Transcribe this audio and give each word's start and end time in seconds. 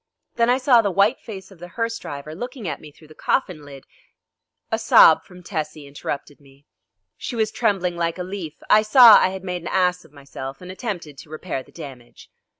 Then 0.33 0.49
I 0.49 0.57
saw 0.57 0.81
the 0.81 0.89
white 0.89 1.19
face 1.19 1.51
of 1.51 1.59
the 1.59 1.67
hearse 1.77 1.99
driver 1.99 2.33
looking 2.33 2.67
at 2.67 2.81
me 2.81 2.91
through 2.91 3.09
the 3.09 3.13
coffin 3.13 3.61
lid" 3.63 3.85
A 4.71 4.79
sob 4.79 5.23
from 5.23 5.43
Tessie 5.43 5.85
interrupted 5.85 6.41
me. 6.41 6.65
She 7.17 7.35
was 7.35 7.51
trembling 7.51 7.95
like 7.97 8.17
a 8.17 8.23
leaf. 8.23 8.55
I 8.67 8.81
saw 8.81 9.17
I 9.19 9.27
had 9.29 9.43
made 9.43 9.61
an 9.61 9.67
ass 9.67 10.03
of 10.03 10.11
myself 10.11 10.59
and 10.59 10.71
attempted 10.71 11.19
to 11.19 11.29
repair 11.29 11.61
the 11.61 11.71
damage. 11.71 12.31